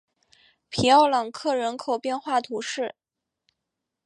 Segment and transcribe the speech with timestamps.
[0.69, 2.95] 皮奥朗克人口变化图示